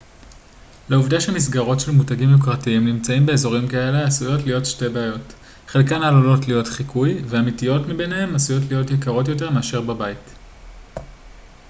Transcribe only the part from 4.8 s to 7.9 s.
בעיות חלקן עלולות להיות חיקוי והאמיתיות